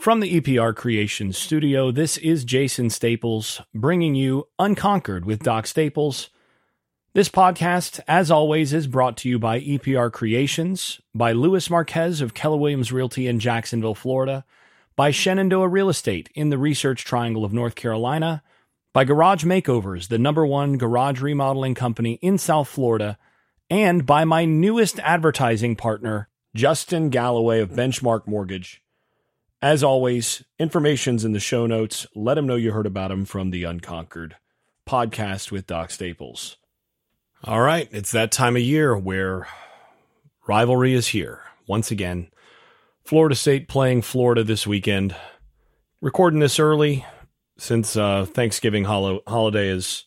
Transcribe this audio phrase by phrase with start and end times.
[0.00, 6.30] From the EPR Creations studio, this is Jason Staples bringing you Unconquered with Doc Staples.
[7.12, 12.32] This podcast, as always, is brought to you by EPR Creations, by Louis Marquez of
[12.32, 14.46] Keller Williams Realty in Jacksonville, Florida,
[14.96, 18.42] by Shenandoah Real Estate in the Research Triangle of North Carolina,
[18.94, 23.18] by Garage Makeovers, the number one garage remodeling company in South Florida,
[23.68, 28.82] and by my newest advertising partner, Justin Galloway of Benchmark Mortgage.
[29.62, 32.06] As always, information's in the show notes.
[32.14, 34.36] Let them know you heard about them from the Unconquered
[34.88, 36.56] podcast with Doc Staples.
[37.44, 39.46] All right, it's that time of year where
[40.46, 41.42] rivalry is here.
[41.66, 42.30] Once again,
[43.04, 45.14] Florida State playing Florida this weekend.
[46.00, 47.04] Recording this early
[47.58, 50.04] since uh, Thanksgiving hol- holiday is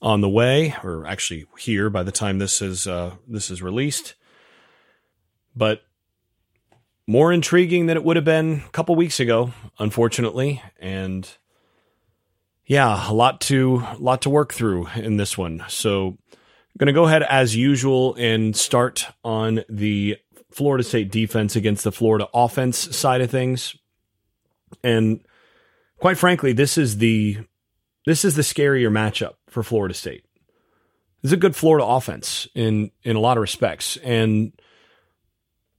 [0.00, 4.14] on the way, or actually here by the time this is uh, this is released.
[5.56, 5.82] But
[7.06, 11.28] more intriguing than it would have been a couple weeks ago, unfortunately, and
[12.66, 15.64] yeah, a lot to a lot to work through in this one.
[15.68, 16.16] So,
[16.74, 20.16] I'm going to go ahead as usual and start on the
[20.50, 23.76] Florida State defense against the Florida offense side of things.
[24.82, 25.20] And
[25.98, 27.38] quite frankly, this is the
[28.06, 30.24] this is the scarier matchup for Florida State.
[31.22, 34.52] It's a good Florida offense in in a lot of respects, and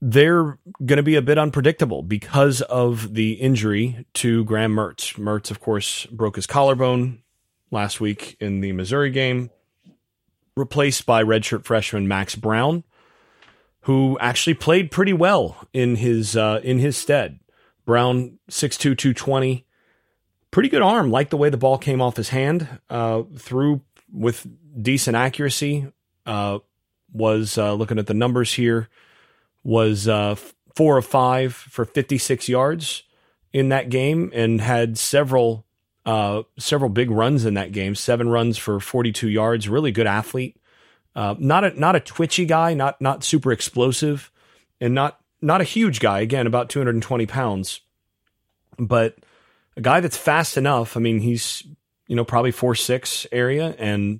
[0.07, 5.15] they're going to be a bit unpredictable because of the injury to Graham Mertz.
[5.17, 7.23] Mertz, of course, broke his collarbone
[7.71, 9.49] last week in the Missouri game,
[10.55, 12.83] replaced by redshirt freshman Max Brown,
[13.81, 17.39] who actually played pretty well in his uh, in his stead.
[17.83, 19.65] Brown 6'2", 220,
[20.51, 21.09] pretty good arm.
[21.09, 23.81] Like the way the ball came off his hand, uh, through
[24.13, 24.45] with
[24.79, 25.91] decent accuracy.
[26.27, 26.59] Uh,
[27.11, 28.89] was uh, looking at the numbers here
[29.65, 30.35] was uh,
[30.75, 33.03] four of five for 56 yards
[33.51, 35.65] in that game and had several
[36.05, 37.95] uh, several big runs in that game.
[37.95, 39.67] Seven runs for 42 yards.
[39.67, 40.55] Really good athlete.
[41.15, 42.75] Uh, not a not a twitchy guy.
[42.75, 44.31] Not not super explosive,
[44.79, 46.19] and not not a huge guy.
[46.19, 47.81] Again, about 220 pounds,
[48.77, 49.17] but
[49.75, 50.95] a guy that's fast enough.
[50.95, 51.63] I mean, he's
[52.07, 54.19] you know probably four six area and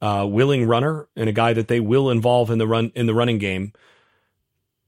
[0.00, 3.14] uh, willing runner, and a guy that they will involve in the run in the
[3.14, 3.72] running game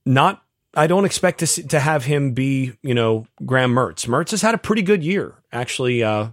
[0.05, 4.07] not I don't expect to see, to have him be, you know, Graham Mertz.
[4.07, 6.01] Mertz has had a pretty good year, actually.
[6.01, 6.29] Uh,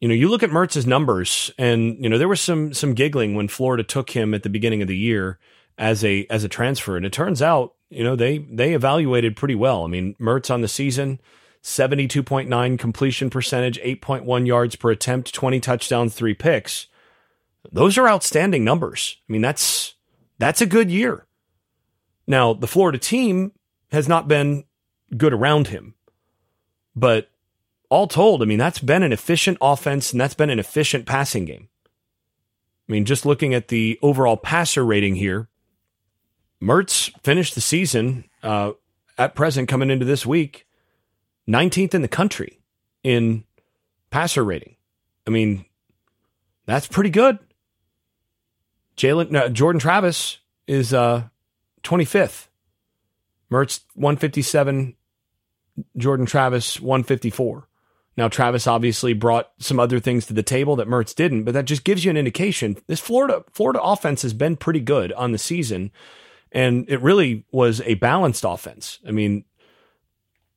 [0.00, 3.34] you know, you look at Mertz's numbers, and you know there was some some giggling
[3.34, 5.38] when Florida took him at the beginning of the year
[5.78, 9.54] as a as a transfer, and it turns out, you know, they they evaluated pretty
[9.54, 9.84] well.
[9.84, 11.20] I mean, Mertz on the season,
[11.62, 16.34] seventy two point nine completion percentage, eight point one yards per attempt, twenty touchdowns, three
[16.34, 16.86] picks.
[17.72, 19.16] Those are outstanding numbers.
[19.28, 19.94] I mean, that's
[20.38, 21.26] that's a good year.
[22.26, 23.52] Now, the Florida team
[23.92, 24.64] has not been
[25.16, 25.94] good around him,
[26.94, 27.30] but
[27.88, 31.44] all told, I mean, that's been an efficient offense and that's been an efficient passing
[31.44, 31.68] game.
[32.88, 35.48] I mean, just looking at the overall passer rating here,
[36.60, 38.72] Mertz finished the season uh,
[39.18, 40.66] at present coming into this week
[41.48, 42.60] 19th in the country
[43.02, 43.44] in
[44.10, 44.76] passer rating.
[45.26, 45.64] I mean,
[46.64, 47.38] that's pretty good.
[48.96, 51.24] Jalen uh, Jordan Travis is uh,
[51.82, 52.48] 25th.
[53.50, 54.96] Mertz 157,
[55.96, 57.68] Jordan Travis 154.
[58.16, 61.66] Now Travis obviously brought some other things to the table that Mertz didn't, but that
[61.66, 62.76] just gives you an indication.
[62.86, 65.90] This Florida Florida offense has been pretty good on the season,
[66.50, 68.98] and it really was a balanced offense.
[69.06, 69.44] I mean,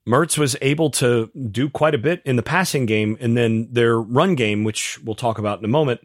[0.07, 4.00] Mertz was able to do quite a bit in the passing game, and then their
[4.00, 6.01] run game, which we'll talk about in a moment,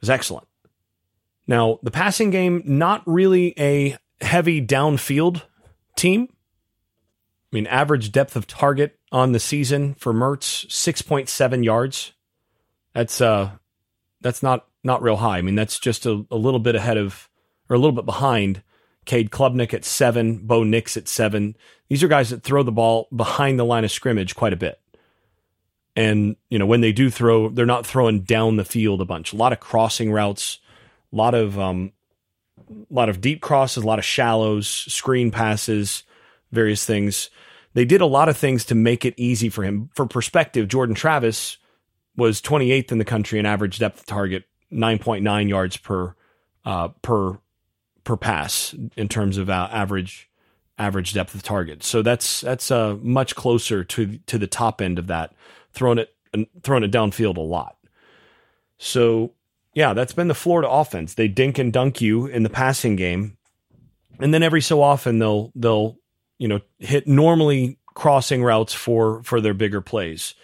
[0.00, 0.48] was excellent.
[1.46, 5.42] Now, the passing game, not really a heavy downfield
[5.96, 6.28] team.
[7.52, 12.12] I mean, average depth of target on the season for Mertz, 6.7 yards.
[12.94, 13.50] That's uh
[14.20, 15.38] that's not not real high.
[15.38, 17.28] I mean, that's just a, a little bit ahead of
[17.68, 18.62] or a little bit behind
[19.04, 21.56] Cade Klubnik at seven, Bo Nix at seven.
[21.88, 24.80] These are guys that throw the ball behind the line of scrimmage quite a bit.
[25.94, 29.32] And, you know, when they do throw, they're not throwing down the field a bunch.
[29.32, 30.58] A lot of crossing routes,
[31.12, 31.92] a lot of um,
[32.70, 36.04] a lot of deep crosses, a lot of shallows, screen passes,
[36.52, 37.30] various things.
[37.74, 39.90] They did a lot of things to make it easy for him.
[39.94, 41.58] For perspective, Jordan Travis
[42.16, 46.14] was 28th in the country in average depth target, 9.9 yards per
[46.64, 47.38] uh, per
[48.04, 50.30] per pass in terms of uh, average
[50.78, 51.82] average depth of target.
[51.82, 55.34] So that's that's uh, much closer to to the top end of that,
[55.72, 56.14] throwing it
[56.62, 57.76] throwing it downfield a lot.
[58.78, 59.32] So
[59.76, 61.12] yeah, that's been the Florida offense.
[61.12, 63.36] They dink and dunk you in the passing game,
[64.18, 65.98] and then every so often they'll they'll
[66.38, 70.34] you know hit normally crossing routes for for their bigger plays,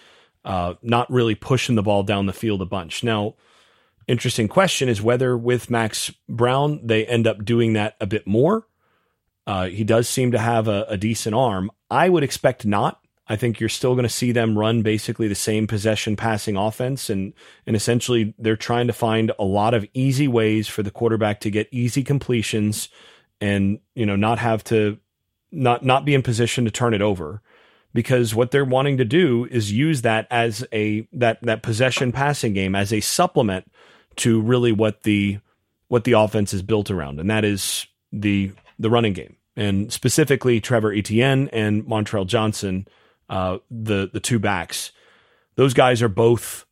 [0.45, 3.03] uh, not really pushing the ball down the field a bunch.
[3.03, 3.37] Now,
[4.07, 8.67] interesting question is whether with Max Brown they end up doing that a bit more.
[9.47, 11.71] Uh, he does seem to have a, a decent arm.
[11.91, 13.02] I would expect not.
[13.29, 17.09] I think you're still going to see them run basically the same possession passing offense
[17.09, 17.33] and
[17.67, 21.51] and essentially they're trying to find a lot of easy ways for the quarterback to
[21.51, 22.89] get easy completions
[23.41, 24.99] and you know not have to
[25.53, 27.43] not not be in position to turn it over.
[27.95, 32.55] Because what they're wanting to do is use that as a that that possession passing
[32.55, 33.71] game as a supplement
[34.17, 35.39] to really what the
[35.89, 39.37] what the offense is built around and that is the the running game.
[39.55, 42.89] And specifically Trevor Etienne and Montrell Johnson
[43.33, 44.93] uh, the the two backs.
[45.57, 46.67] Those guys are both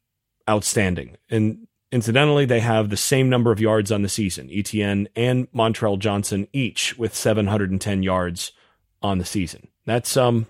[0.48, 4.50] outstanding, and incidentally, they have the same number of yards on the season.
[4.52, 8.52] Etienne and Montrell Johnson each with 710 yards
[9.02, 9.68] on the season.
[9.86, 10.46] That's um,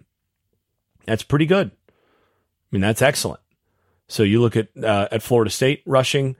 [1.06, 1.70] that's pretty good.
[1.70, 3.40] I mean, that's excellent.
[4.08, 6.36] So you look at uh, at Florida State rushing.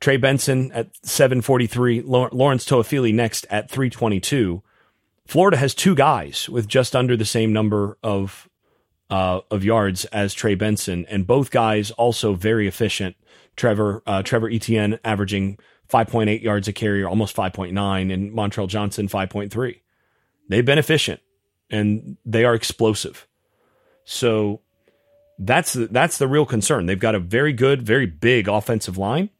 [0.00, 4.62] Trey Benson at 743, Lawrence Toafili next at 322.
[5.24, 8.46] Florida has two guys with just under the same number of
[9.10, 13.16] uh, of yards as Trey Benson, and both guys also very efficient.
[13.56, 15.58] Trevor uh, Trevor Etienne averaging
[15.88, 19.80] 5.8 yards a carry, or almost 5.9, and Montrell Johnson 5.3.
[20.48, 21.20] They've been efficient
[21.70, 23.26] and they are explosive.
[24.04, 24.60] So
[25.38, 26.86] that's the, that's the real concern.
[26.86, 29.30] They've got a very good, very big offensive line,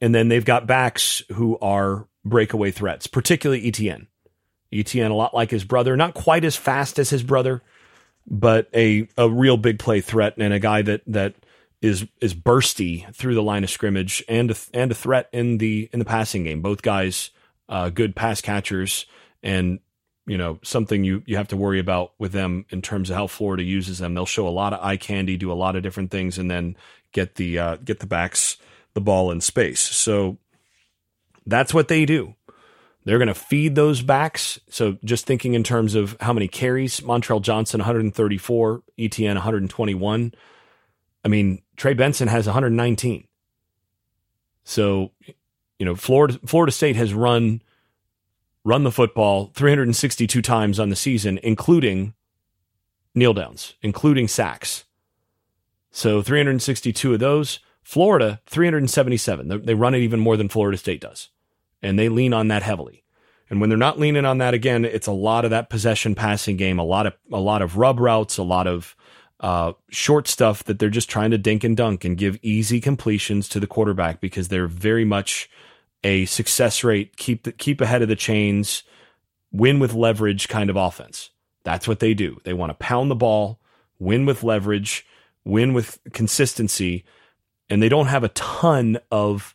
[0.00, 4.08] and then they've got backs who are breakaway threats, particularly Etienne.
[4.72, 7.62] Etienne, a lot like his brother, not quite as fast as his brother,
[8.26, 11.34] but a a real big play threat and a guy that that
[11.80, 15.88] is is bursty through the line of scrimmage and a, and a threat in the
[15.92, 16.62] in the passing game.
[16.62, 17.30] Both guys
[17.68, 19.06] uh, good pass catchers
[19.42, 19.80] and
[20.26, 23.26] you know something you you have to worry about with them in terms of how
[23.26, 24.14] Florida uses them.
[24.14, 26.76] They'll show a lot of eye candy, do a lot of different things, and then
[27.12, 28.56] get the uh, get the backs
[28.94, 29.80] the ball in space.
[29.80, 30.38] So
[31.46, 32.34] that's what they do.
[33.06, 34.58] They're going to feed those backs.
[34.68, 40.34] So just thinking in terms of how many carries, Montrell Johnson 134, Etienne 121.
[41.24, 43.28] I mean, Trey Benson has 119.
[44.64, 45.12] So,
[45.78, 47.62] you know, Florida Florida State has run
[48.64, 52.12] run the football 362 times on the season, including
[53.14, 54.84] kneel downs, including sacks.
[55.92, 57.60] So 362 of those.
[57.84, 59.64] Florida 377.
[59.64, 61.28] They run it even more than Florida State does
[61.82, 63.04] and they lean on that heavily.
[63.48, 66.56] And when they're not leaning on that again, it's a lot of that possession passing
[66.56, 68.96] game, a lot of a lot of rub routes, a lot of
[69.40, 73.48] uh, short stuff that they're just trying to dink and dunk and give easy completions
[73.50, 75.48] to the quarterback because they're very much
[76.02, 78.82] a success rate, keep the, keep ahead of the chains,
[79.52, 81.30] win with leverage kind of offense.
[81.64, 82.40] That's what they do.
[82.44, 83.60] They want to pound the ball,
[83.98, 85.06] win with leverage,
[85.44, 87.04] win with consistency,
[87.68, 89.54] and they don't have a ton of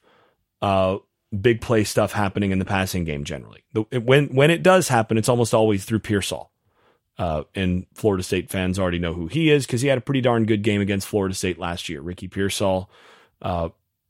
[0.61, 0.97] uh,
[1.39, 3.63] big play stuff happening in the passing game generally.
[3.91, 6.51] When when it does happen, it's almost always through Pearsall.
[7.17, 10.21] Uh, and Florida State fans already know who he is because he had a pretty
[10.21, 12.01] darn good game against Florida State last year.
[12.01, 12.89] Ricky Pearsall,
[13.41, 13.69] uh,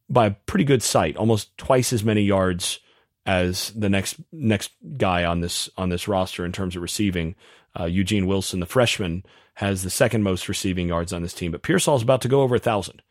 [0.10, 2.80] by a pretty good sight, almost twice as many yards
[3.26, 7.36] as the next next guy on this on this roster in terms of receiving.
[7.78, 9.24] Uh, Eugene Wilson, the freshman,
[9.56, 12.56] has the second most receiving yards on this team, but Pearsall's about to go over
[12.56, 13.02] a thousand.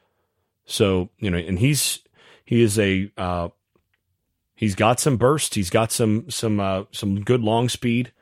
[0.66, 2.00] So you know, and he's
[2.44, 3.48] he is a uh,
[4.60, 5.54] He's got some burst.
[5.54, 8.12] He's got some some uh, some good long speed.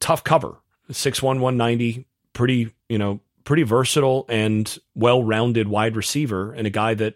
[0.00, 0.56] Tough cover.
[0.90, 2.08] Six one one ninety.
[2.32, 7.14] Pretty you know pretty versatile and well rounded wide receiver, and a guy that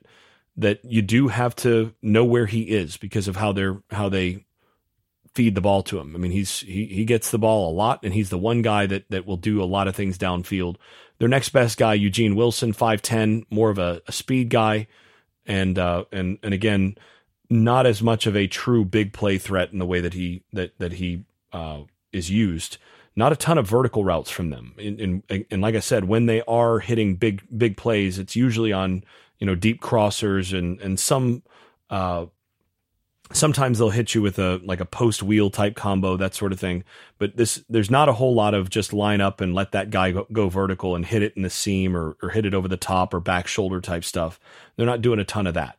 [0.59, 4.47] that you do have to know where he is because of how they're how they
[5.35, 6.15] feed the ball to him.
[6.15, 8.87] I mean, he's he he gets the ball a lot, and he's the one guy
[8.87, 10.77] that that will do a lot of things downfield.
[11.19, 14.87] Their next best guy, Eugene Wilson, five ten, more of a, a speed guy,
[15.47, 16.97] and uh, and and again,
[17.49, 20.79] not as much of a true big play threat in the way that he that
[20.79, 22.79] that he uh, is used.
[23.19, 26.27] Not a ton of vertical routes from them, and, and, and like I said, when
[26.27, 29.05] they are hitting big big plays, it's usually on
[29.39, 31.43] you know deep crossers and and some.
[31.89, 32.27] Uh,
[33.33, 36.61] sometimes they'll hit you with a like a post wheel type combo that sort of
[36.61, 36.85] thing
[37.19, 40.13] but this there's not a whole lot of just line up and let that guy
[40.13, 42.77] go, go, vertical and hit it in the seam or, or hit it over the
[42.77, 44.39] top or back shoulder type stuff
[44.77, 45.77] they're not doing a ton of that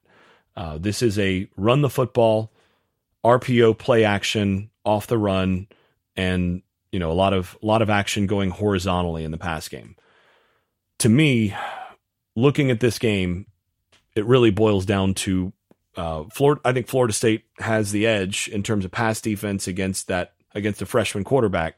[0.57, 2.51] uh, this is a run the football,
[3.23, 5.67] RPO play action off the run,
[6.15, 9.69] and you know a lot of a lot of action going horizontally in the pass
[9.69, 9.95] game.
[10.99, 11.55] To me,
[12.35, 13.45] looking at this game,
[14.15, 15.53] it really boils down to
[15.95, 16.61] uh, Florida.
[16.65, 20.81] I think Florida State has the edge in terms of pass defense against that against
[20.81, 21.77] a freshman quarterback.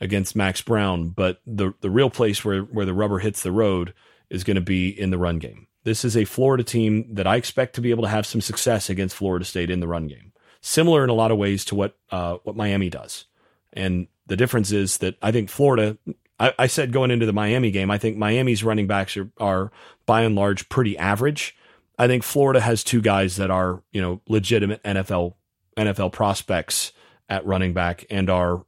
[0.00, 3.94] against Max Brown, but the the real place where where the rubber hits the road
[4.28, 5.67] is going to be in the run game.
[5.88, 8.90] This is a Florida team that I expect to be able to have some success
[8.90, 10.32] against Florida State in the run game.
[10.60, 13.24] Similar in a lot of ways to what uh, what Miami does,
[13.72, 15.96] and the difference is that I think Florida.
[16.38, 19.72] I, I said going into the Miami game, I think Miami's running backs are, are
[20.04, 21.56] by and large pretty average.
[21.98, 25.34] I think Florida has two guys that are you know legitimate NFL
[25.76, 26.92] NFL prospects
[27.30, 28.66] at running back and are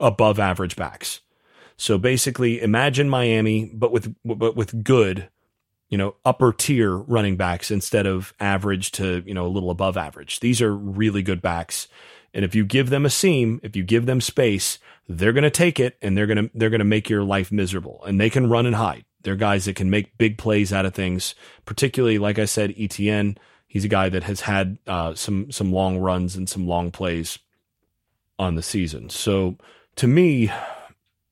[0.00, 1.20] above average backs.
[1.76, 5.28] So basically, imagine Miami, but with but with good,
[5.88, 9.96] you know, upper tier running backs instead of average to you know a little above
[9.96, 10.40] average.
[10.40, 11.88] These are really good backs,
[12.34, 14.78] and if you give them a seam, if you give them space,
[15.08, 17.52] they're going to take it and they're going to they're going to make your life
[17.52, 18.02] miserable.
[18.04, 19.04] And they can run and hide.
[19.22, 21.34] They're guys that can make big plays out of things.
[21.64, 23.36] Particularly, like I said, Etienne,
[23.76, 27.38] He's a guy that has had uh, some some long runs and some long plays
[28.38, 29.10] on the season.
[29.10, 29.56] So
[29.96, 30.50] to me,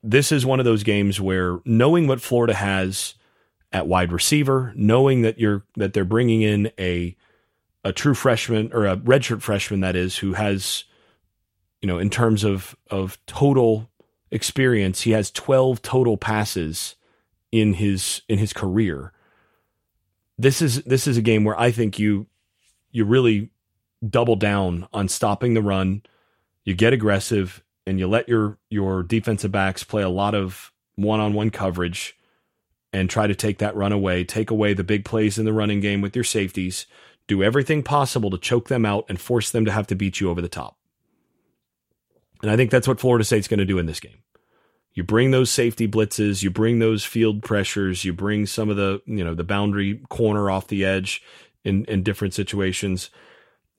[0.03, 3.15] this is one of those games where knowing what Florida has
[3.75, 7.15] at wide receiver, knowing that you're that they're bringing in a
[7.85, 10.85] a true freshman or a redshirt freshman that is who has
[11.83, 13.91] you know in terms of of total
[14.31, 16.95] experience, he has 12 total passes
[17.53, 19.13] in his in his career.
[20.39, 22.27] This is this is a game where I think you
[22.93, 23.51] you really
[24.09, 26.03] double down on stopping the run.
[26.65, 31.51] You get aggressive and you let your your defensive backs play a lot of one-on-one
[31.51, 32.17] coverage
[32.95, 35.81] and try to take that run away, take away the big plays in the running
[35.81, 36.87] game with your safeties,
[37.27, 40.31] do everything possible to choke them out and force them to have to beat you
[40.31, 40.79] over the top.
[42.41, 44.19] And I think that's what Florida State's going to do in this game.
[44.93, 49.03] You bring those safety blitzes, you bring those field pressures, you bring some of the,
[49.07, 51.21] you know, the boundary corner off the edge
[51.65, 53.11] in in different situations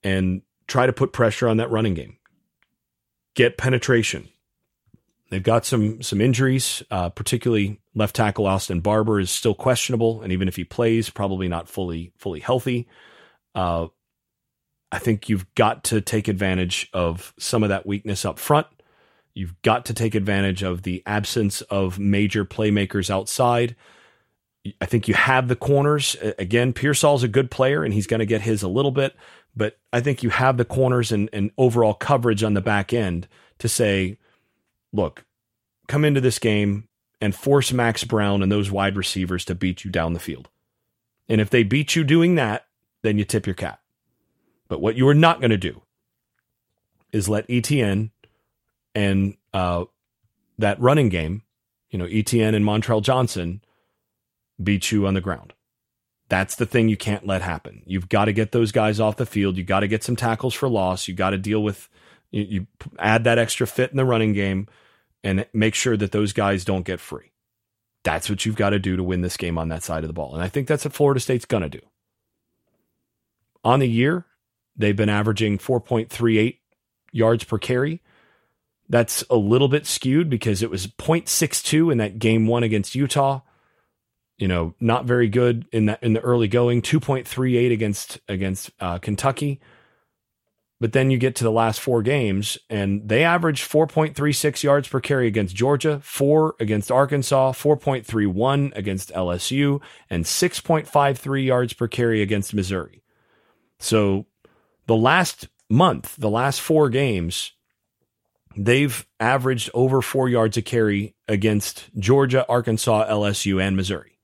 [0.04, 2.18] and try to put pressure on that running game
[3.34, 4.28] get penetration.
[5.36, 10.32] They've got some some injuries, uh, particularly left tackle Austin Barber is still questionable, and
[10.32, 12.88] even if he plays, probably not fully fully healthy.
[13.54, 13.88] Uh,
[14.94, 18.68] I think you've got to take advantage of some of that weakness up front.
[19.34, 23.76] You've got to take advantage of the absence of major playmakers outside.
[24.80, 26.16] I think you have the corners.
[26.40, 29.18] Again, Pearsall's a good player and he's going to get his a little bit,
[29.54, 33.28] but I think you have the corners and, and overall coverage on the back end
[33.60, 34.18] to say,
[34.96, 35.26] look,
[35.88, 36.88] come into this game
[37.22, 40.50] and force Max Brown and those wide receivers to beat you down the field.
[41.28, 42.66] And if they beat you doing that,
[43.02, 43.82] then you tip your cap.
[44.68, 45.82] But what you are not going to do
[47.12, 48.12] is let Etienne
[48.94, 49.86] and uh,
[50.58, 51.44] that running game,
[51.90, 53.62] you know, Etienne and Montrell Johnson
[54.62, 55.54] beat you on the ground.
[56.28, 57.84] That's the thing you can't let happen.
[57.86, 59.58] You've got to get those guys off the field.
[59.58, 61.08] You got to get some tackles for loss.
[61.08, 61.88] You got to deal with
[62.32, 64.68] you, you add that extra fit in the running game
[65.26, 67.32] and make sure that those guys don't get free.
[68.04, 70.14] That's what you've got to do to win this game on that side of the
[70.14, 70.34] ball.
[70.34, 71.82] And I think that's what Florida State's going to do.
[73.64, 74.26] On the year,
[74.78, 76.60] they've been averaging 4.38
[77.12, 78.02] yards per carry.
[78.88, 83.42] That's a little bit skewed because it was 0.62 in that game one against Utah
[84.38, 86.82] you know, not very good in that in the early going.
[86.82, 89.62] Two point three eight against against uh, Kentucky,
[90.80, 94.34] but then you get to the last four games, and they averaged four point three
[94.34, 99.82] six yards per carry against Georgia, four against Arkansas, four point three one against LSU,
[100.10, 103.04] and six point five three yards per carry against Missouri.
[103.80, 104.26] So,
[104.86, 107.52] the last month, the last four games,
[108.56, 114.16] they've averaged over four yards a carry against Georgia, Arkansas, LSU, and Missouri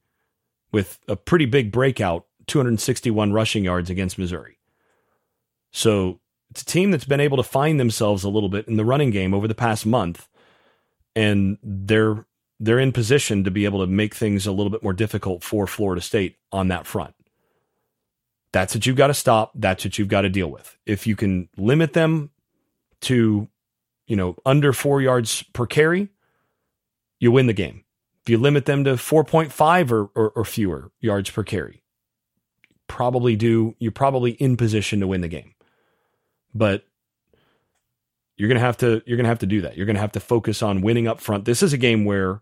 [0.71, 4.57] with a pretty big breakout 261 rushing yards against Missouri.
[5.71, 6.20] So
[6.51, 9.09] it's a team that's been able to find themselves a little bit in the running
[9.09, 10.27] game over the past month,
[11.15, 12.25] and they're
[12.59, 15.65] they're in position to be able to make things a little bit more difficult for
[15.65, 17.15] Florida State on that front.
[18.51, 19.51] That's what you've got to stop.
[19.55, 20.77] That's what you've got to deal with.
[20.85, 22.29] If you can limit them
[23.01, 23.47] to,
[24.05, 26.09] you know, under four yards per carry,
[27.19, 27.83] you win the game.
[28.23, 31.81] If you limit them to 4.5 or, or, or fewer yards per carry,
[32.87, 35.55] probably do, you're probably in position to win the game.
[36.53, 36.85] But
[38.37, 39.77] you're gonna have to you're gonna have to do that.
[39.77, 41.45] You're gonna have to focus on winning up front.
[41.45, 42.41] This is a game where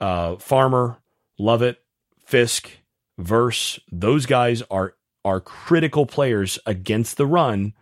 [0.00, 0.98] uh, Farmer,
[1.38, 1.82] Lovett,
[2.24, 2.78] Fiske,
[3.18, 7.74] Verse, those guys are are critical players against the run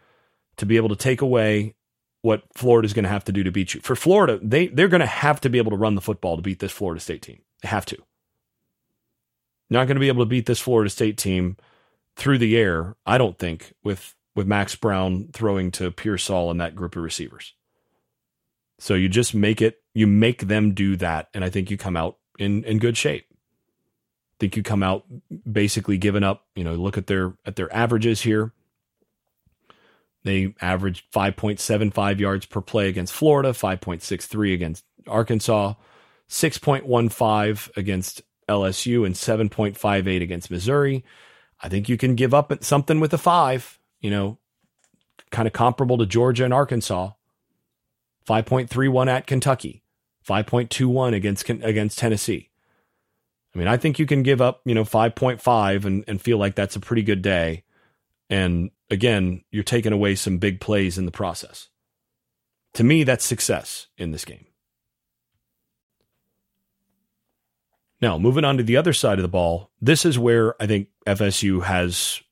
[0.57, 1.75] to be able to take away
[2.23, 3.81] what Florida's going to have to do to beat you.
[3.83, 6.43] For Florida, they they're going to have to be able to run the football to
[6.43, 7.43] beat this Florida State team.
[7.63, 7.99] They have to.
[9.69, 11.59] Not going to be able to beat this Florida State team
[12.17, 16.77] through the air, I don't think, with with Max Brown throwing to Pearsall and that
[16.77, 17.55] group of receivers.
[18.79, 21.29] So you just make it, you make them do that.
[21.35, 23.27] And I think you come out in, in good shape.
[23.31, 25.07] I think you come out
[25.51, 28.53] basically giving up, you know, look at their, at their averages here.
[30.25, 35.75] They averaged 5.75 yards per play against Florida, 5.63 against Arkansas,
[36.29, 41.05] 6.15 against LSU, and 7.58 against Missouri.
[41.63, 43.76] I think you can give up something with a five,
[44.07, 44.39] you know,
[45.33, 47.11] kind of comparable to Georgia and Arkansas.
[48.29, 49.83] 5.31 at Kentucky,
[50.25, 52.51] 5.21 against against Tennessee.
[53.53, 56.55] I mean, I think you can give up, you know, 5.5 and, and feel like
[56.55, 57.65] that's a pretty good day.
[58.31, 61.69] And again, you're taking away some big plays in the process.
[62.75, 64.47] To me, that's success in this game.
[68.01, 70.89] Now, moving on to the other side of the ball, this is where I think
[71.07, 72.23] FSU has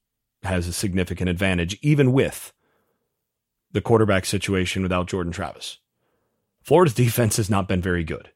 [0.44, 2.52] has a significant advantage, even with
[3.72, 5.78] the quarterback situation without Jordan Travis.
[6.62, 8.30] Florida's defense has not been very good.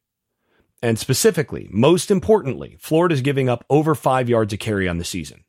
[0.82, 5.44] And specifically, most importantly, Florida's giving up over five yards a carry on the season.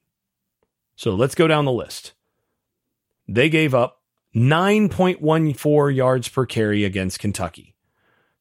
[0.96, 2.14] So let's go down the list.
[3.28, 4.02] They gave up
[4.36, 7.76] 9.14 yards per carry against Kentucky.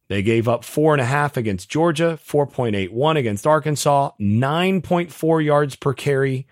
[0.08, 5.92] They gave up four and a half against Georgia, 4.81 against Arkansas, 9.4 yards per
[5.92, 6.46] carry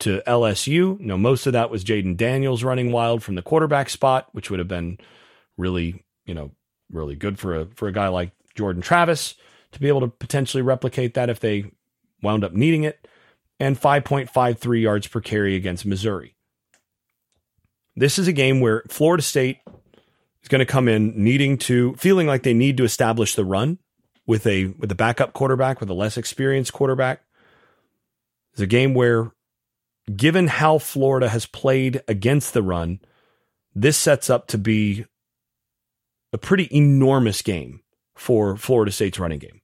[0.00, 0.98] to LSU.
[1.00, 4.58] No, most of that was Jayden Daniels running wild from the quarterback spot, which would
[4.58, 4.98] have been
[5.56, 6.50] really, you know,
[6.90, 9.34] really good for a for a guy like Jordan Travis
[9.72, 11.70] to be able to potentially replicate that if they
[12.22, 13.06] wound up needing it
[13.58, 16.34] and 5.53 yards per carry against Missouri.
[17.94, 19.58] This is a game where Florida State
[20.42, 23.78] is going to come in needing to feeling like they need to establish the run
[24.26, 27.22] with a with a backup quarterback with a less experienced quarterback.
[28.52, 29.32] It's a game where
[30.14, 33.00] given how Florida has played against the run,
[33.74, 35.06] this sets up to be
[36.32, 37.80] a pretty enormous game
[38.14, 39.60] for Florida State's running game.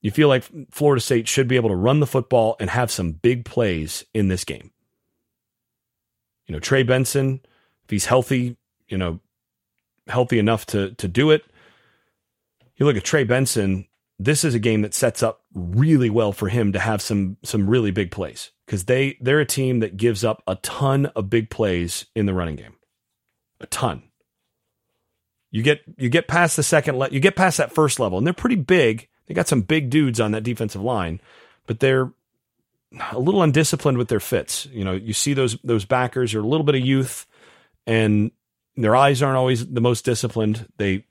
[0.00, 3.12] You feel like Florida State should be able to run the football and have some
[3.12, 4.70] big plays in this game.
[6.46, 7.40] You know, Trey Benson,
[7.84, 9.20] if he's healthy, you know,
[10.06, 11.44] healthy enough to to do it.
[12.76, 13.87] You look at Trey Benson,
[14.18, 17.68] this is a game that sets up really well for him to have some some
[17.68, 21.50] really big plays because they they're a team that gives up a ton of big
[21.50, 22.74] plays in the running game.
[23.60, 24.02] A ton.
[25.50, 28.26] You get you get past the second le- you get past that first level and
[28.26, 31.20] they're pretty big they got some big dudes on that defensive line,
[31.66, 32.10] but they're
[33.12, 34.66] a little undisciplined with their fits.
[34.72, 37.26] You know, you see those those backers are a little bit of youth,
[37.86, 38.30] and
[38.76, 40.66] their eyes aren't always the most disciplined.
[40.78, 41.04] They,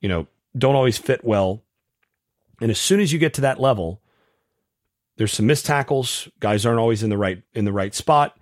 [0.00, 1.62] you know, don't always fit well.
[2.60, 4.00] And as soon as you get to that level,
[5.16, 6.28] there's some missed tackles.
[6.40, 8.38] Guys aren't always in the right in the right spot.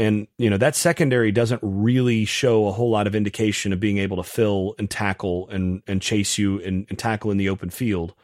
[0.00, 3.98] And, you know, that secondary doesn't really show a whole lot of indication of being
[3.98, 7.70] able to fill and tackle and, and chase you and, and tackle in the open
[7.70, 8.14] field.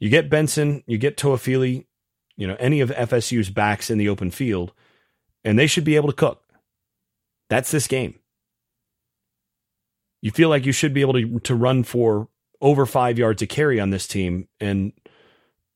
[0.00, 1.86] You get Benson, you get Toafili,
[2.36, 4.72] you know, any of FSU's backs in the open field,
[5.44, 6.42] and they should be able to cook.
[7.48, 8.18] That's this game.
[10.20, 12.28] You feel like you should be able to, to run for
[12.64, 14.48] over five yards a carry on this team.
[14.58, 14.94] And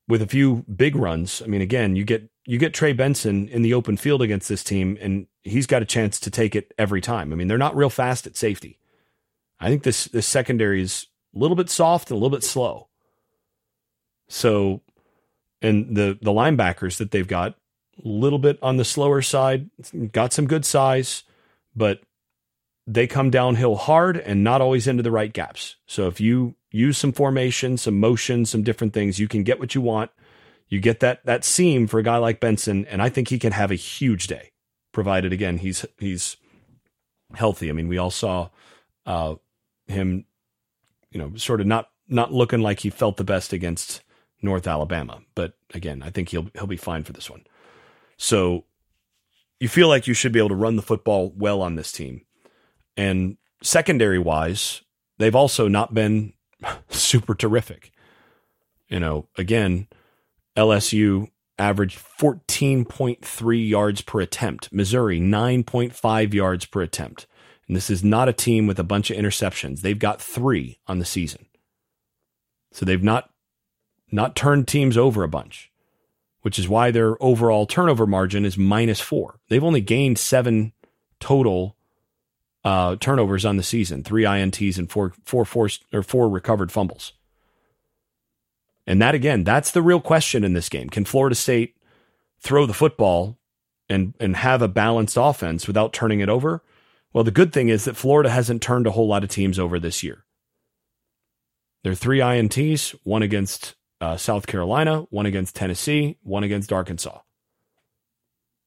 [0.07, 3.61] with a few big runs, I mean, again, you get you get Trey Benson in
[3.61, 6.99] the open field against this team, and he's got a chance to take it every
[6.99, 7.31] time.
[7.31, 8.79] I mean, they're not real fast at safety.
[9.59, 12.87] I think this this secondary is a little bit soft and a little bit slow.
[14.27, 14.81] So,
[15.61, 17.51] and the the linebackers that they've got
[18.03, 19.69] a little bit on the slower side,
[20.11, 21.21] got some good size,
[21.75, 22.01] but
[22.87, 25.75] they come downhill hard and not always into the right gaps.
[25.85, 29.75] So if you use some formation, some motion, some different things, you can get what
[29.75, 30.11] you want
[30.69, 33.51] you get that that seam for a guy like Benson, and I think he can
[33.51, 34.51] have a huge day,
[34.91, 36.37] provided again he's he's
[37.33, 37.69] healthy.
[37.69, 38.49] I mean, we all saw
[39.05, 39.35] uh,
[39.87, 40.25] him,
[41.11, 44.01] you know, sort of not not looking like he felt the best against
[44.41, 47.45] North Alabama, but again, I think he'll he'll be fine for this one.
[48.17, 48.65] So
[49.59, 52.21] you feel like you should be able to run the football well on this team,
[52.95, 54.83] and secondary wise,
[55.17, 56.33] they've also not been
[56.89, 57.91] super terrific.
[58.87, 59.87] You know, again
[60.55, 64.71] LSU averaged 14.3 yards per attempt.
[64.73, 67.27] Missouri, 9.5 yards per attempt.
[67.67, 69.81] And this is not a team with a bunch of interceptions.
[69.81, 71.45] They've got three on the season.
[72.71, 73.29] So they've not
[74.11, 75.71] not turned teams over a bunch,
[76.41, 79.39] which is why their overall turnover margin is minus four.
[79.49, 80.73] They've only gained seven
[81.19, 81.75] total
[82.63, 87.13] uh, turnovers on the season, three INTs and four, four forced or four recovered fumbles.
[88.85, 90.89] And that again, that's the real question in this game.
[90.89, 91.75] Can Florida State
[92.41, 93.37] throw the football
[93.87, 96.63] and and have a balanced offense without turning it over?
[97.13, 99.79] Well, the good thing is that Florida hasn't turned a whole lot of teams over
[99.79, 100.25] this year.
[101.83, 107.19] There are three INTs, one against uh, South Carolina, one against Tennessee, one against Arkansas.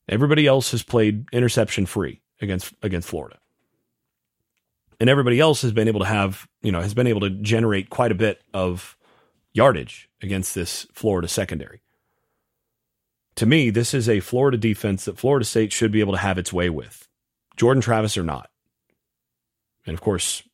[0.09, 3.39] Everybody else has played interception free against against Florida.
[5.03, 7.91] And everybody else has been able to have, you know, has been able to generate
[7.91, 8.97] quite a bit of
[9.53, 11.83] yardage against this Florida secondary.
[13.35, 16.39] To me, this is a Florida defense that Florida State should be able to have
[16.39, 17.09] its way with.
[17.57, 18.49] Jordan Travis or not.
[19.85, 20.45] And of course,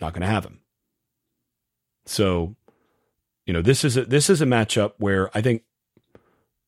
[0.00, 0.60] not going to have him.
[2.06, 2.54] So,
[3.44, 5.64] you know, this is a this is a matchup where I think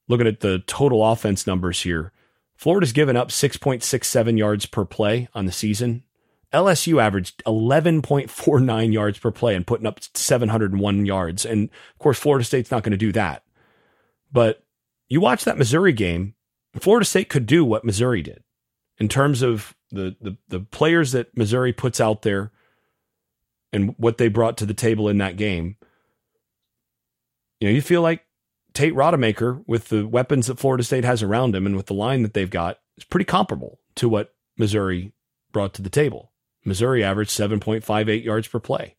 [0.08, 2.10] looking at the total offense numbers here,
[2.56, 6.02] Florida's given up 6.67 yards per play on the season.
[6.52, 11.46] LSU averaged 11.49 yards per play and putting up 701 yards.
[11.46, 13.42] And of course, Florida State's not going to do that.
[14.30, 14.62] But
[15.08, 16.34] you watch that Missouri game,
[16.78, 18.42] Florida State could do what Missouri did
[18.98, 22.50] in terms of the, the, the players that Missouri puts out there
[23.72, 25.76] and what they brought to the table in that game.
[27.60, 28.24] You know, you feel like
[28.74, 32.22] Tate Rodemaker, with the weapons that Florida State has around him and with the line
[32.22, 35.12] that they've got, is pretty comparable to what Missouri
[35.52, 36.31] brought to the table.
[36.64, 38.96] Missouri averaged 7.58 yards per play.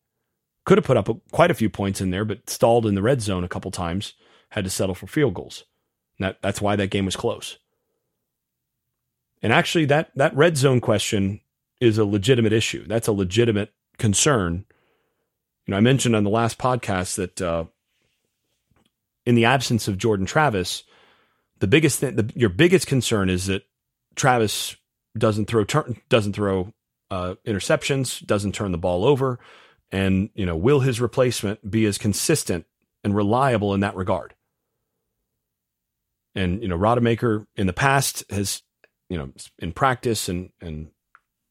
[0.64, 3.02] Could have put up a, quite a few points in there, but stalled in the
[3.02, 4.14] red zone a couple times,
[4.50, 5.64] had to settle for field goals.
[6.18, 7.58] That, that's why that game was close.
[9.42, 11.40] And actually, that, that red zone question
[11.80, 12.86] is a legitimate issue.
[12.86, 14.64] That's a legitimate concern.
[15.66, 17.64] You know, I mentioned on the last podcast that uh,
[19.26, 20.84] in the absence of Jordan Travis,
[21.58, 23.64] the biggest thing, the, your biggest concern is that
[24.14, 24.76] Travis
[25.16, 26.72] doesn't throw turn, doesn't throw
[27.10, 29.38] uh, interceptions, doesn't turn the ball over,
[29.92, 32.66] and you know, will his replacement be as consistent
[33.02, 34.34] and reliable in that regard?
[36.34, 38.62] And you know, Rodemaker in the past has,
[39.08, 40.90] you know, in practice and and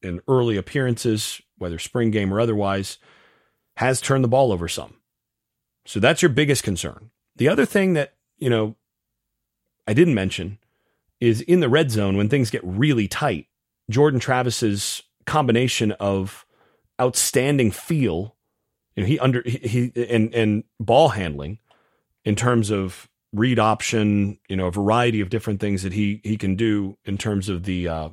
[0.02, 2.98] in early appearances, whether spring game or otherwise,
[3.78, 4.96] has turned the ball over some.
[5.86, 7.12] So that's your biggest concern.
[7.36, 8.76] The other thing that, you know,
[9.88, 10.60] I didn't mention
[11.20, 13.48] is in the red zone when things get really tight,
[13.90, 16.46] Jordan Travis's combination of
[17.02, 18.36] outstanding feel,
[18.96, 21.60] you know, he under he, he and and ball handling
[22.26, 26.38] in terms of read option, you know, a variety of different things that he he
[26.38, 28.10] can do in terms of the uh,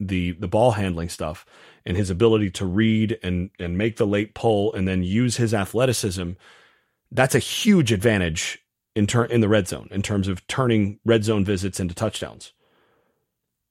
[0.00, 1.46] the the ball handling stuff
[1.86, 5.54] and his ability to read and and make the late pull and then use his
[5.54, 6.32] athleticism.
[7.10, 8.58] That's a huge advantage
[8.94, 12.52] in turn in the red zone in terms of turning red zone visits into touchdowns.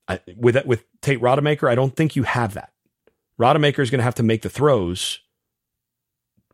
[0.08, 2.72] I, with with Tate Rodemaker, I don't think you have that.
[3.38, 5.18] Rodemaker is going to have to make the throws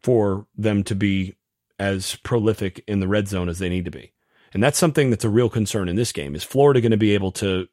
[0.01, 1.37] for them to be
[1.79, 4.13] as prolific in the red zone as they need to be.
[4.53, 6.35] And that's something that's a real concern in this game.
[6.35, 7.69] Is Florida going to be able to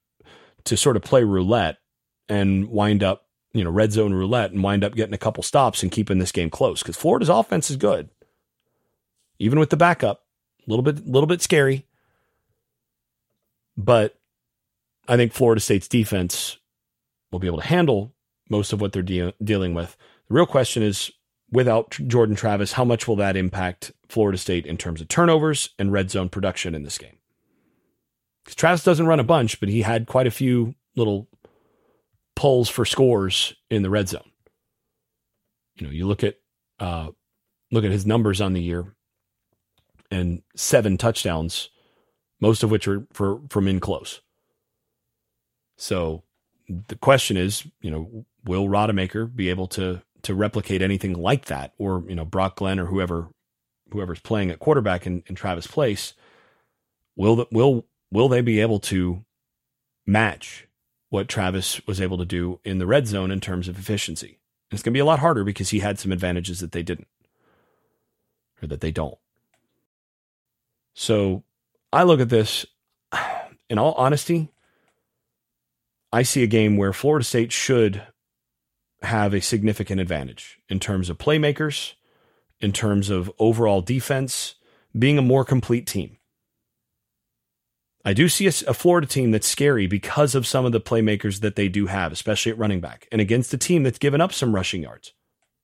[0.66, 1.78] to sort of play roulette
[2.28, 5.84] and wind up, you know, red zone roulette and wind up getting a couple stops
[5.84, 6.82] and keeping this game close?
[6.82, 8.10] Because Florida's offense is good,
[9.40, 10.24] even with the backup,
[10.68, 11.86] a little bit, little bit scary.
[13.78, 14.20] But
[15.08, 16.58] I think Florida State's defense
[17.36, 18.14] will be able to handle
[18.50, 19.98] most of what they're de- dealing with.
[20.30, 21.12] The real question is
[21.52, 25.92] without Jordan Travis, how much will that impact Florida State in terms of turnovers and
[25.92, 27.18] red zone production in this game?
[28.44, 31.28] Because Travis doesn't run a bunch, but he had quite a few little
[32.38, 34.32] pulls for scores in the red zone.
[35.76, 36.36] You know, you look at
[36.80, 37.10] uh,
[37.70, 38.96] look at his numbers on the year,
[40.10, 41.70] and seven touchdowns,
[42.40, 44.22] most of which are for from in close.
[45.78, 46.24] So
[46.68, 51.74] the question is, you know, will Rodemaker be able to to replicate anything like that,
[51.78, 53.30] or you know, Brock Glenn or whoever
[53.92, 56.14] whoever's playing at quarterback in, in Travis Place,
[57.16, 59.24] will the, will will they be able to
[60.06, 60.68] match
[61.10, 64.40] what Travis was able to do in the red zone in terms of efficiency?
[64.70, 66.84] And it's going to be a lot harder because he had some advantages that they
[66.84, 67.08] didn't,
[68.62, 69.18] or that they don't.
[70.96, 71.44] So
[71.94, 72.66] I look at this,
[73.70, 74.50] in all honesty,
[76.12, 78.04] I see a game where Florida State should
[79.02, 81.94] have a significant advantage in terms of playmakers,
[82.60, 84.56] in terms of overall defense,
[84.98, 86.18] being a more complete team.
[88.04, 91.40] I do see a, a, Florida team that's scary because of some of the playmakers
[91.42, 94.32] that they do have, especially at running back, and against a team that's given up
[94.32, 95.14] some rushing yards.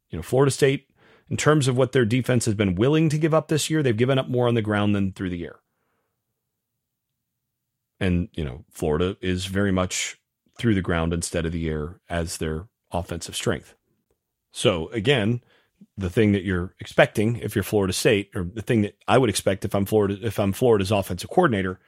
[0.09, 0.87] You know, Florida State,
[1.29, 3.95] in terms of what their defense has been willing to give up this year, they've
[3.95, 5.59] given up more on the ground than through the air.
[7.99, 10.17] And, you know, Florida is very much
[10.61, 13.73] through the ground instead of the air as their offensive strength.
[14.51, 15.41] So again,
[15.97, 19.29] the thing that you're expecting if you're Florida State, or the thing that I would
[19.29, 21.79] expect if I'm Florida, if I'm Florida's offensive coordinator,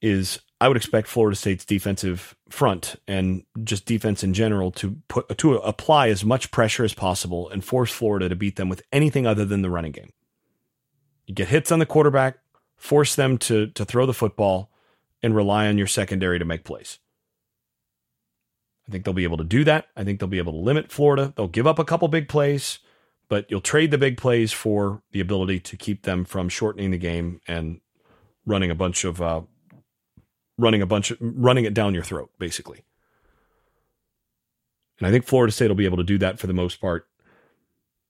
[0.00, 5.36] is I would expect Florida State's defensive front and just defense in general to put
[5.38, 9.26] to apply as much pressure as possible and force Florida to beat them with anything
[9.26, 10.10] other than the running game.
[11.26, 12.38] You get hits on the quarterback,
[12.76, 14.70] force them to to throw the football,
[15.22, 16.98] and rely on your secondary to make plays.
[18.88, 19.86] I think they'll be able to do that.
[19.96, 21.32] I think they'll be able to limit Florida.
[21.36, 22.80] They'll give up a couple big plays,
[23.28, 26.98] but you'll trade the big plays for the ability to keep them from shortening the
[26.98, 27.80] game and
[28.44, 29.42] running a bunch of uh,
[30.58, 32.84] running a bunch of running it down your throat, basically.
[34.98, 37.08] And I think Florida State will be able to do that for the most part.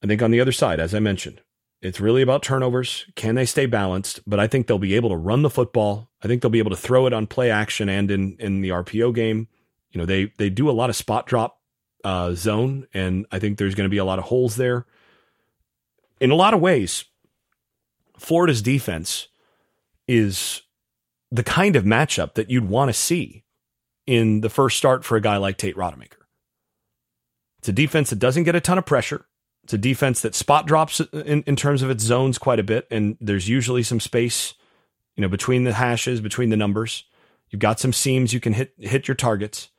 [0.03, 1.41] I think on the other side, as I mentioned,
[1.81, 3.05] it's really about turnovers.
[3.15, 4.21] Can they stay balanced?
[4.27, 6.09] But I think they'll be able to run the football.
[6.23, 8.69] I think they'll be able to throw it on play action and in in the
[8.69, 9.47] RPO game.
[9.93, 11.59] You know, they they do a lot of spot drop
[12.03, 14.85] uh, zone, and I think there's going to be a lot of holes there.
[16.19, 17.05] In a lot of ways,
[18.17, 19.27] Florida's defense
[20.07, 20.63] is
[21.31, 23.43] the kind of matchup that you'd want to see
[24.05, 26.23] in the first start for a guy like Tate Rodemaker.
[27.59, 29.25] It's a defense that doesn't get a ton of pressure.
[29.63, 32.87] It's a defense that spot drops in, in terms of its zones quite a bit,
[32.91, 34.55] and there's usually some space,
[35.15, 37.05] you know, between the hashes, between the numbers.
[37.49, 39.69] You've got some seams you can hit hit your targets,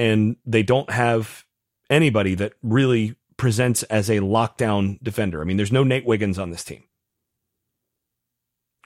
[0.00, 1.44] and they don't have
[1.90, 5.42] anybody that really presents as a lockdown defender.
[5.42, 6.84] I mean, there's no Nate Wiggins on this team.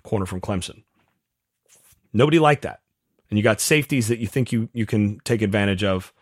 [0.02, 0.82] Corner from Clemson.
[2.12, 2.80] Nobody like that.
[3.30, 6.12] And you got safeties that you think you you can take advantage of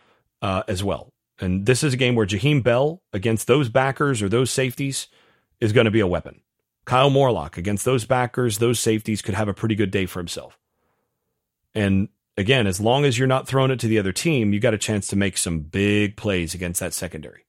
[0.43, 1.11] uh, as well.
[1.39, 5.07] And this is a game where Jaheim Bell against those backers or those safeties
[5.59, 6.41] is going to be a weapon.
[6.85, 10.59] Kyle Morlock against those backers, those safeties could have a pretty good day for himself.
[11.73, 14.73] And again, as long as you're not throwing it to the other team, you got
[14.73, 17.45] a chance to make some big plays against that secondary,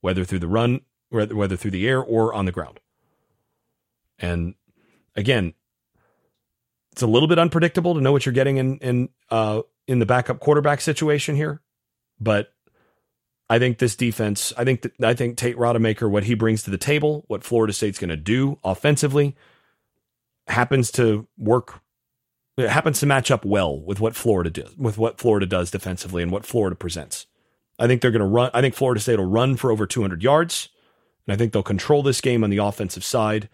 [0.00, 2.80] whether through the run, whether through the air or on the ground.
[4.18, 4.54] And
[5.14, 5.54] again,
[6.92, 10.06] it's a little bit unpredictable to know what you're getting in in uh, in the
[10.06, 11.60] backup quarterback situation here,
[12.18, 12.52] but
[13.48, 16.78] I think this defense, I think I think Tate Rodemaker, what he brings to the
[16.78, 19.36] table, what Florida State's going to do offensively,
[20.48, 21.80] happens to work.
[22.56, 26.22] It happens to match up well with what Florida does, with what Florida does defensively
[26.22, 27.26] and what Florida presents.
[27.78, 28.50] I think they're going to run.
[28.54, 30.70] I think Florida State will run for over 200 yards,
[31.26, 33.50] and I think they'll control this game on the offensive side.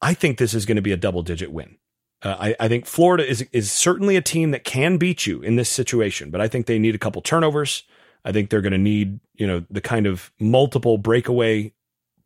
[0.00, 1.78] I think this is going to be a double digit win.
[2.22, 5.56] Uh, I, I, think Florida is is certainly a team that can beat you in
[5.56, 7.82] this situation, but I think they need a couple turnovers.
[8.24, 11.72] I think they're going to need you know the kind of multiple breakaway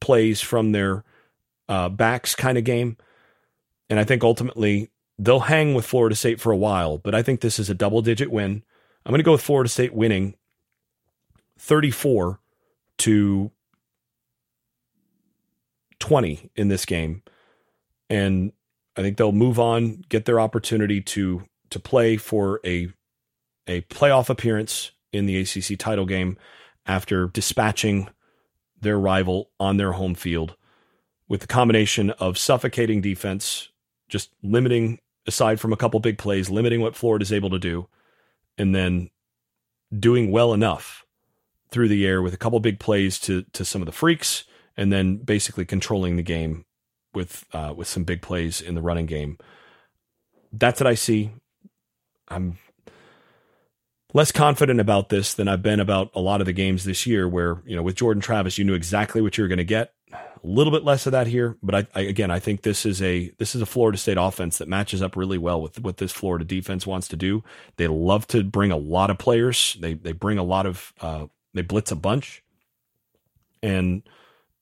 [0.00, 1.04] plays from their
[1.70, 2.98] uh, backs kind of game,
[3.88, 6.98] and I think ultimately they'll hang with Florida State for a while.
[6.98, 8.62] But I think this is a double digit win.
[9.04, 10.34] I'm going to go with Florida State winning
[11.58, 12.40] 34
[12.98, 13.50] to
[15.98, 17.22] 20 in this game,
[18.10, 18.52] and
[18.96, 22.88] I think they'll move on, get their opportunity to to play for a
[23.66, 26.36] a playoff appearance in the ACC title game
[26.86, 28.08] after dispatching
[28.80, 30.56] their rival on their home field
[31.28, 33.70] with the combination of suffocating defense,
[34.08, 37.88] just limiting aside from a couple big plays, limiting what Florida's able to do,
[38.58, 39.10] and then
[39.96, 41.04] doing well enough
[41.70, 44.44] through the air with a couple big plays to to some of the freaks,
[44.76, 46.64] and then basically controlling the game
[47.14, 49.38] with uh, with some big plays in the running game.
[50.52, 51.32] That's what I see.
[52.28, 52.58] I'm
[54.14, 57.28] less confident about this than I've been about a lot of the games this year,
[57.28, 59.92] where you know with Jordan Travis, you knew exactly what you were going to get.
[60.12, 63.02] A little bit less of that here, but I, I, again, I think this is
[63.02, 66.12] a this is a Florida State offense that matches up really well with what this
[66.12, 67.42] Florida defense wants to do.
[67.76, 69.76] They love to bring a lot of players.
[69.80, 72.44] They they bring a lot of uh, they blitz a bunch,
[73.62, 74.02] and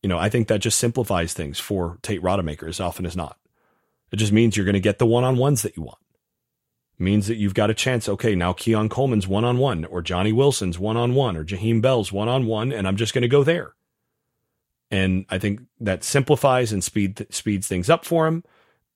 [0.04, 3.38] you know, I think that just simplifies things for Tate Rodemaker as often as not.
[4.12, 5.98] It just means you're going to get the one on ones that you want.
[6.96, 8.08] Means that you've got a chance.
[8.08, 11.82] Okay, now Keon Coleman's one on one, or Johnny Wilson's one on one, or Jaheim
[11.82, 13.74] Bell's one on one, and I'm just going to go there.
[14.92, 18.44] And I think that simplifies and speed speeds things up for him.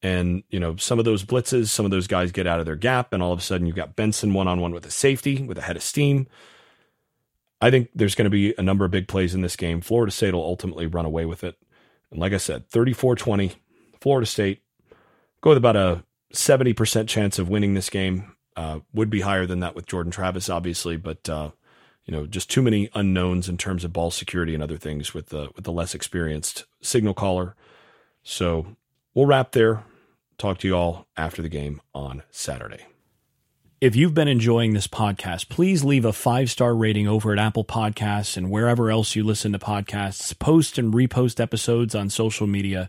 [0.00, 2.76] And you know, some of those blitzes, some of those guys get out of their
[2.76, 5.42] gap, and all of a sudden you've got Benson one on one with a safety
[5.42, 6.28] with a head of steam.
[7.60, 9.80] I think there's going to be a number of big plays in this game.
[9.80, 11.56] Florida State will ultimately run away with it.
[12.12, 13.52] And like I said, 34 20,
[14.00, 14.62] Florida State
[15.40, 18.34] go with about a 70% chance of winning this game.
[18.56, 21.50] Uh, would be higher than that with Jordan Travis, obviously, but uh,
[22.04, 25.26] you know, just too many unknowns in terms of ball security and other things with
[25.26, 27.54] the with the less experienced signal caller.
[28.24, 28.76] So
[29.14, 29.84] we'll wrap there.
[30.38, 32.86] Talk to you all after the game on Saturday.
[33.80, 37.64] If you've been enjoying this podcast, please leave a five star rating over at Apple
[37.64, 40.36] Podcasts and wherever else you listen to podcasts.
[40.36, 42.88] Post and repost episodes on social media.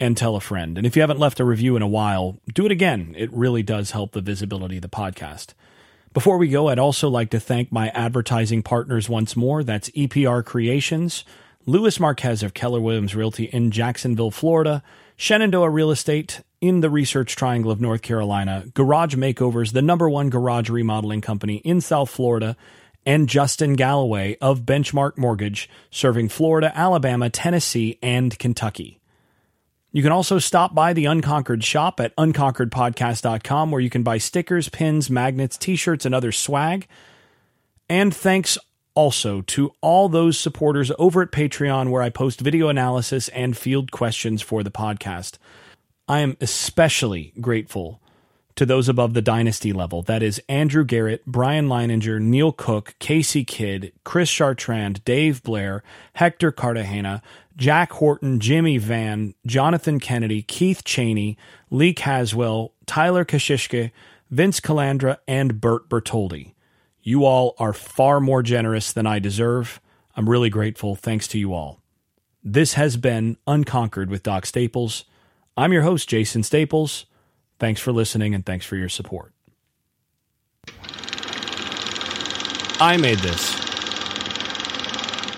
[0.00, 0.78] And tell a friend.
[0.78, 3.14] And if you haven't left a review in a while, do it again.
[3.16, 5.54] It really does help the visibility of the podcast.
[6.12, 9.62] Before we go, I'd also like to thank my advertising partners once more.
[9.62, 11.24] That's EPR Creations,
[11.66, 14.82] Louis Marquez of Keller Williams Realty in Jacksonville, Florida,
[15.16, 20.30] Shenandoah Real Estate in the Research Triangle of North Carolina, Garage Makeovers, the number one
[20.30, 22.56] garage remodeling company in South Florida,
[23.06, 28.99] and Justin Galloway of Benchmark Mortgage, serving Florida, Alabama, Tennessee, and Kentucky.
[29.92, 34.68] You can also stop by the Unconquered shop at unconqueredpodcast.com where you can buy stickers,
[34.68, 36.86] pins, magnets, t shirts, and other swag.
[37.88, 38.56] And thanks
[38.94, 43.90] also to all those supporters over at Patreon where I post video analysis and field
[43.90, 45.38] questions for the podcast.
[46.06, 48.00] I am especially grateful
[48.56, 50.02] to those above the dynasty level.
[50.02, 55.82] That is Andrew Garrett, Brian Leininger, Neil Cook, Casey Kidd, Chris Chartrand, Dave Blair,
[56.14, 57.22] Hector Cartagena,
[57.56, 61.36] Jack Horton, Jimmy Van, Jonathan Kennedy, Keith Cheney,
[61.70, 63.90] Lee Caswell, Tyler Kashishke,
[64.30, 66.54] Vince Calandra, and Bert Bertoldi.
[67.02, 69.80] You all are far more generous than I deserve.
[70.16, 70.96] I'm really grateful.
[70.96, 71.80] Thanks to you all.
[72.42, 75.04] This has been Unconquered with Doc Staples.
[75.56, 77.06] I'm your host, Jason Staples.
[77.58, 79.32] Thanks for listening and thanks for your support.
[82.80, 83.59] I made this.